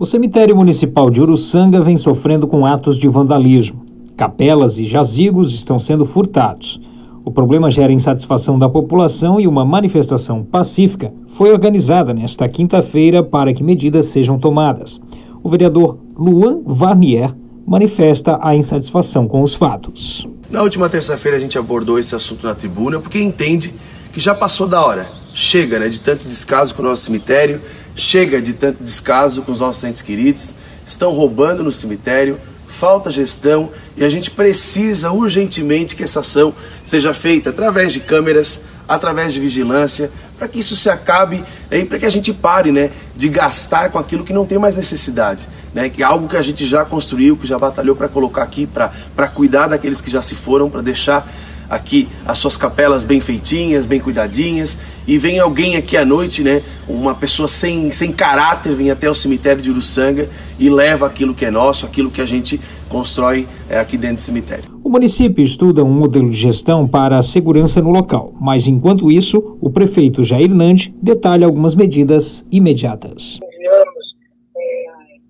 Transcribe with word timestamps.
O 0.00 0.06
cemitério 0.06 0.54
municipal 0.54 1.10
de 1.10 1.20
Uruçanga 1.20 1.80
vem 1.80 1.96
sofrendo 1.96 2.46
com 2.46 2.64
atos 2.64 2.96
de 2.96 3.08
vandalismo. 3.08 3.84
Capelas 4.16 4.78
e 4.78 4.84
jazigos 4.84 5.52
estão 5.52 5.76
sendo 5.76 6.04
furtados. 6.04 6.80
O 7.24 7.32
problema 7.32 7.68
gera 7.68 7.92
insatisfação 7.92 8.56
da 8.56 8.68
população 8.68 9.40
e 9.40 9.48
uma 9.48 9.64
manifestação 9.64 10.44
pacífica 10.44 11.12
foi 11.26 11.50
organizada 11.50 12.14
nesta 12.14 12.48
quinta-feira 12.48 13.24
para 13.24 13.52
que 13.52 13.64
medidas 13.64 14.06
sejam 14.06 14.38
tomadas. 14.38 15.00
O 15.42 15.48
vereador 15.48 15.98
Luan 16.16 16.60
Varnier 16.64 17.34
manifesta 17.66 18.38
a 18.40 18.54
insatisfação 18.54 19.26
com 19.26 19.42
os 19.42 19.56
fatos. 19.56 20.28
Na 20.48 20.62
última 20.62 20.88
terça-feira 20.88 21.36
a 21.36 21.40
gente 21.40 21.58
abordou 21.58 21.98
esse 21.98 22.14
assunto 22.14 22.46
na 22.46 22.54
tribuna 22.54 23.00
porque 23.00 23.20
entende 23.20 23.74
que 24.12 24.20
já 24.20 24.32
passou 24.32 24.68
da 24.68 24.80
hora. 24.80 25.08
Chega 25.34 25.78
né, 25.80 25.88
de 25.88 26.00
tanto 26.00 26.26
descaso 26.26 26.72
com 26.74 26.82
o 26.82 26.84
nosso 26.84 27.04
cemitério, 27.04 27.60
Chega 27.98 28.40
de 28.40 28.52
tanto 28.52 28.84
descaso 28.84 29.42
com 29.42 29.50
os 29.50 29.58
nossos 29.58 29.82
entes 29.82 30.02
queridos, 30.02 30.52
estão 30.86 31.10
roubando 31.10 31.64
no 31.64 31.72
cemitério, 31.72 32.38
falta 32.68 33.10
gestão 33.10 33.72
e 33.96 34.04
a 34.04 34.08
gente 34.08 34.30
precisa 34.30 35.10
urgentemente 35.10 35.96
que 35.96 36.04
essa 36.04 36.20
ação 36.20 36.54
seja 36.84 37.12
feita 37.12 37.50
através 37.50 37.92
de 37.92 37.98
câmeras, 37.98 38.60
através 38.86 39.32
de 39.34 39.40
vigilância, 39.40 40.12
para 40.38 40.46
que 40.46 40.60
isso 40.60 40.76
se 40.76 40.88
acabe 40.88 41.42
e 41.72 41.84
para 41.84 41.98
que 41.98 42.06
a 42.06 42.10
gente 42.10 42.32
pare 42.32 42.70
né, 42.70 42.92
de 43.16 43.28
gastar 43.28 43.90
com 43.90 43.98
aquilo 43.98 44.22
que 44.22 44.32
não 44.32 44.46
tem 44.46 44.58
mais 44.58 44.76
necessidade. 44.76 45.48
Né, 45.74 45.88
que 45.88 46.00
é 46.00 46.06
algo 46.06 46.28
que 46.28 46.36
a 46.36 46.42
gente 46.42 46.64
já 46.64 46.84
construiu, 46.84 47.36
que 47.36 47.48
já 47.48 47.58
batalhou 47.58 47.96
para 47.96 48.06
colocar 48.06 48.44
aqui, 48.44 48.64
para 48.64 49.28
cuidar 49.28 49.66
daqueles 49.66 50.00
que 50.00 50.08
já 50.10 50.22
se 50.22 50.36
foram, 50.36 50.70
para 50.70 50.82
deixar 50.82 51.28
aqui 51.68 52.08
as 52.24 52.38
suas 52.38 52.56
capelas 52.56 53.04
bem 53.04 53.20
feitinhas, 53.20 53.86
bem 53.86 54.00
cuidadinhas, 54.00 54.78
e 55.06 55.18
vem 55.18 55.38
alguém 55.38 55.76
aqui 55.76 55.96
à 55.96 56.04
noite, 56.04 56.42
né, 56.42 56.62
uma 56.88 57.14
pessoa 57.14 57.48
sem, 57.48 57.90
sem 57.92 58.12
caráter, 58.12 58.74
vem 58.74 58.90
até 58.90 59.10
o 59.10 59.14
cemitério 59.14 59.62
de 59.62 59.70
Uruçanga 59.70 60.28
e 60.58 60.68
leva 60.68 61.06
aquilo 61.06 61.34
que 61.34 61.44
é 61.44 61.50
nosso, 61.50 61.86
aquilo 61.86 62.10
que 62.10 62.20
a 62.20 62.26
gente 62.26 62.60
constrói 62.88 63.46
é, 63.68 63.78
aqui 63.78 63.96
dentro 63.96 64.16
do 64.16 64.22
cemitério. 64.22 64.64
O 64.82 64.88
município 64.88 65.42
estuda 65.42 65.84
um 65.84 65.92
modelo 65.92 66.30
de 66.30 66.36
gestão 66.36 66.88
para 66.88 67.18
a 67.18 67.22
segurança 67.22 67.80
no 67.82 67.90
local, 67.90 68.32
mas 68.40 68.66
enquanto 68.66 69.12
isso, 69.12 69.58
o 69.60 69.70
prefeito 69.70 70.24
Jair 70.24 70.54
Nandi 70.54 70.94
detalha 71.02 71.46
algumas 71.46 71.74
medidas 71.74 72.46
imediatas. 72.50 73.38
Enviamos 73.42 74.16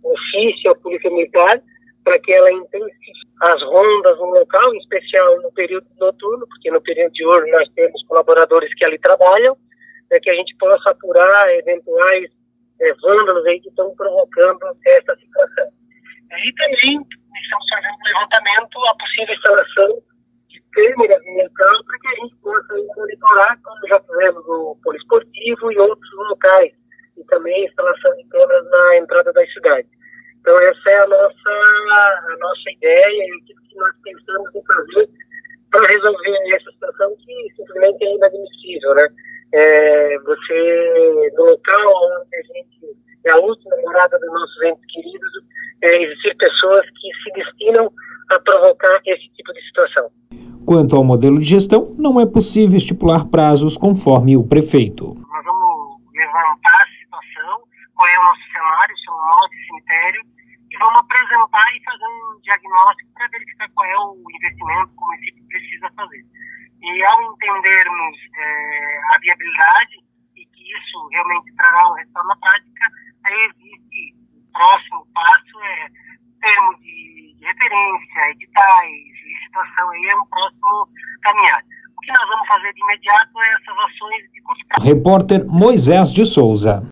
um 0.04 0.12
ofício 0.12 0.70
à 0.70 0.74
Polícia 0.76 1.10
Militar 1.10 1.60
para 2.08 2.18
que 2.20 2.32
ela 2.32 2.50
intensifique 2.50 3.20
as 3.42 3.62
rondas 3.62 4.16
no 4.16 4.30
local, 4.30 4.74
em 4.74 4.78
especial 4.78 5.42
no 5.42 5.52
período 5.52 5.86
noturno, 6.00 6.46
porque 6.48 6.70
no 6.70 6.80
período 6.80 7.12
de 7.12 7.26
hoje 7.26 7.50
nós 7.50 7.68
temos 7.74 8.02
colaboradores 8.06 8.72
que 8.74 8.84
ali 8.86 8.98
trabalham, 8.98 9.54
é 10.10 10.18
que 10.18 10.30
a 10.30 10.34
gente 10.34 10.56
possa 10.56 10.88
apurar 10.88 11.54
eventuais 11.56 12.30
é, 12.80 12.94
vândalos 12.94 13.44
aí 13.44 13.60
que 13.60 13.68
estão 13.68 13.94
provocando 13.94 14.58
essa 14.86 15.14
situação. 15.16 15.68
E 16.46 16.52
também 16.54 16.98
estamos 17.42 17.66
fazendo 17.70 17.92
um 17.92 18.06
levantamento 18.06 18.78
a 18.86 18.94
possível 18.94 19.34
instalação 19.34 20.02
de 20.48 20.62
câmeras 20.72 21.22
no 21.26 21.42
local 21.42 21.84
para 21.84 21.98
que 21.98 22.08
a 22.08 22.14
gente 22.22 22.36
possa 22.36 22.74
monitorar, 22.96 23.60
como 23.62 23.88
já 23.88 24.00
fizemos 24.00 24.46
no 24.46 24.78
poliesportivo 24.82 25.72
e 25.72 25.78
outros 25.78 26.10
locais, 26.30 26.72
e 27.18 27.24
também 27.24 27.66
instalação 27.66 28.16
de 28.16 28.24
câmeras 28.28 28.70
na 28.70 28.96
entrada 28.96 29.30
das 29.30 29.52
cidades. 29.52 29.98
Então 30.40 30.58
essa 30.60 30.90
é 30.90 30.98
a 31.00 31.02
a 31.02 31.06
nossa 31.08 31.47
ideia 33.08 33.24
e 33.24 33.36
aquilo 33.42 33.60
que 33.62 33.76
nós 33.76 33.94
pensamos 34.02 34.54
em 34.54 34.62
fazer 34.64 35.08
para 35.70 35.86
resolver 35.86 36.54
essa 36.54 36.70
situação 36.70 37.14
que 37.16 37.52
simplesmente 37.56 38.04
é 38.04 38.14
inadmissível, 38.14 38.94
né? 38.94 39.08
É, 39.52 40.18
você, 40.20 41.32
no 41.36 41.44
local 41.44 42.20
onde 42.20 42.36
a 42.36 42.42
gente 42.42 42.96
é 43.24 43.30
a 43.30 43.36
última 43.36 43.76
morada 43.82 44.18
dos 44.18 44.28
nossos 44.28 44.62
entes 44.62 44.84
queridos, 44.92 45.30
é, 45.82 46.02
existir 46.02 46.36
pessoas 46.36 46.82
que 46.82 47.08
se 47.22 47.32
destinam 47.32 47.92
a 48.30 48.38
provocar 48.40 49.00
esse 49.06 49.28
tipo 49.30 49.52
de 49.52 49.62
situação. 49.66 50.10
Quanto 50.66 50.96
ao 50.96 51.04
modelo 51.04 51.38
de 51.38 51.46
gestão, 51.46 51.94
não 51.98 52.20
é 52.20 52.26
possível 52.26 52.76
estipular 52.76 53.26
prazos 53.26 53.76
conforme 53.76 54.36
o 54.36 54.46
prefeito. 54.46 55.14
Nós 55.14 55.44
vamos 55.44 56.00
levantar 56.14 56.82
a 56.82 56.88
situação, 57.00 57.62
qual 57.94 58.08
é 58.08 58.18
o 58.18 58.24
nosso 58.24 58.42
cenário, 58.52 58.96
se 58.98 59.08
é 59.08 59.12
um 59.12 59.66
cemitério, 59.66 60.22
e 60.70 60.78
vamos 60.78 61.00
apresentar 61.00 61.66
e 61.74 61.84
fazer 61.84 61.97
diagnóstico 62.48 63.12
para 63.14 63.28
verificar 63.28 63.68
qual 63.74 63.86
é 63.86 63.98
o 63.98 64.24
investimento 64.34 64.88
que 64.88 65.02
o 65.02 65.06
município 65.06 65.48
precisa 65.48 65.90
fazer. 65.94 66.24
E 66.80 67.04
ao 67.04 67.22
entendermos 67.32 68.16
é, 68.36 69.00
a 69.14 69.18
viabilidade 69.18 69.96
e 70.36 70.46
que 70.46 70.62
isso 70.62 71.08
realmente 71.12 71.54
trará 71.56 71.90
um 71.90 71.94
resultado 71.94 72.28
na 72.28 72.36
prática, 72.36 72.90
aí 73.24 73.34
existe 73.34 74.14
o 74.32 74.52
próximo 74.52 75.06
passo, 75.12 75.60
é 75.62 75.88
termo 76.40 76.78
de, 76.78 77.34
de 77.36 77.44
referência, 77.44 78.30
editais, 78.30 79.18
licitação, 79.26 79.90
aí 79.90 80.06
é 80.06 80.16
um 80.16 80.26
próximo 80.26 80.88
caminhar. 81.22 81.62
O 81.96 82.00
que 82.00 82.12
nós 82.12 82.28
vamos 82.28 82.46
fazer 82.46 82.72
de 82.72 82.80
imediato 82.80 83.42
é 83.42 83.48
essas 83.48 83.78
ações 83.78 84.32
de 84.32 84.40
curto. 84.42 84.64
Repórter 84.80 85.46
Moisés 85.46 86.12
de 86.12 86.24
Souza. 86.24 86.82